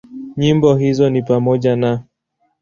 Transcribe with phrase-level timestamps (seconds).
[0.37, 2.03] Nyimbo hizo ni pamoja na;